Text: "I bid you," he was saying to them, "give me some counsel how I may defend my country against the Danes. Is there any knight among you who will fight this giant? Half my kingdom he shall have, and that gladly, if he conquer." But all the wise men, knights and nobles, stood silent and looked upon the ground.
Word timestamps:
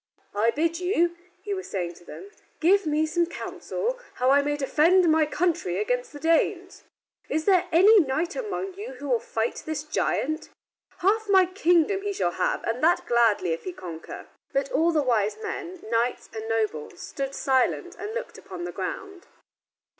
"I 0.33 0.49
bid 0.49 0.79
you," 0.79 1.15
he 1.43 1.53
was 1.53 1.67
saying 1.69 1.93
to 1.93 2.03
them, 2.03 2.31
"give 2.59 2.87
me 2.87 3.05
some 3.05 3.27
counsel 3.27 3.99
how 4.15 4.31
I 4.31 4.41
may 4.41 4.57
defend 4.57 5.07
my 5.07 5.27
country 5.27 5.77
against 5.77 6.11
the 6.11 6.19
Danes. 6.19 6.83
Is 7.29 7.45
there 7.45 7.67
any 7.71 7.99
knight 7.99 8.35
among 8.35 8.73
you 8.73 8.93
who 8.93 9.09
will 9.09 9.19
fight 9.19 9.61
this 9.67 9.83
giant? 9.83 10.49
Half 11.01 11.29
my 11.29 11.45
kingdom 11.45 12.01
he 12.01 12.13
shall 12.13 12.31
have, 12.31 12.63
and 12.63 12.83
that 12.83 13.05
gladly, 13.05 13.51
if 13.53 13.63
he 13.63 13.73
conquer." 13.73 14.25
But 14.51 14.71
all 14.71 14.91
the 14.91 15.03
wise 15.03 15.37
men, 15.39 15.79
knights 15.87 16.31
and 16.33 16.49
nobles, 16.49 16.99
stood 16.99 17.35
silent 17.35 17.95
and 17.99 18.15
looked 18.15 18.39
upon 18.39 18.63
the 18.63 18.71
ground. 18.71 19.27